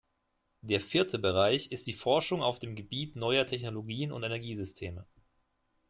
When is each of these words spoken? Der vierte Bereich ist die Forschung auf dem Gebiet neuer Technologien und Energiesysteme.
Der 0.61 0.81
vierte 0.81 1.19
Bereich 1.19 1.69
ist 1.71 1.85
die 1.85 1.93
Forschung 1.93 2.41
auf 2.41 2.57
dem 2.57 2.75
Gebiet 2.75 3.15
neuer 3.15 3.45
Technologien 3.45 4.11
und 4.11 4.23
Energiesysteme. 4.23 5.05